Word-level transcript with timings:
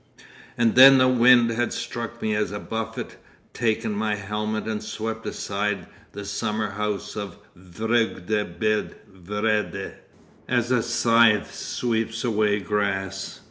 'And 0.57 0.73
then 0.73 0.97
the 0.97 1.07
wind 1.07 1.51
had 1.51 1.71
struck 1.71 2.23
me 2.23 2.33
a 2.33 2.59
buffet, 2.59 3.17
taken 3.53 3.91
my 3.93 4.15
helmet 4.15 4.65
and 4.65 4.81
swept 4.83 5.27
aside 5.27 5.85
the 6.13 6.25
summerhouse 6.25 7.15
of 7.15 7.37
Vreugde 7.55 8.45
bij 8.57 8.95
Vrede, 9.13 9.91
as 10.49 10.71
a 10.71 10.81
scythe 10.81 11.53
sweeps 11.53 12.23
away 12.23 12.59
grass. 12.61 13.39